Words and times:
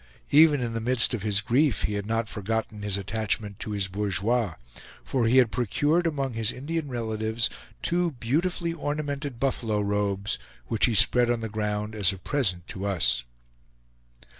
Even 0.31 0.61
in 0.61 0.73
the 0.73 0.81
midst 0.81 1.13
of 1.13 1.21
his 1.21 1.41
grief 1.41 1.83
he 1.83 1.93
had 1.93 2.07
not 2.07 2.27
forgotten 2.27 2.81
his 2.81 2.97
attachment 2.97 3.59
to 3.59 3.69
his 3.69 3.87
bourgeois, 3.87 4.55
for 5.03 5.27
he 5.27 5.37
had 5.37 5.51
procured 5.51 6.07
among 6.07 6.33
his 6.33 6.51
Indian 6.51 6.87
relatives 6.87 7.51
two 7.83 8.13
beautifully 8.13 8.73
ornamented 8.73 9.39
buffalo 9.39 9.79
robes, 9.79 10.39
which 10.65 10.87
he 10.87 10.95
spread 10.95 11.29
on 11.29 11.41
the 11.41 11.49
ground 11.49 11.93
as 11.93 12.11
a 12.11 12.17
present 12.17 12.65
to 12.67 12.83
us. 12.83 13.25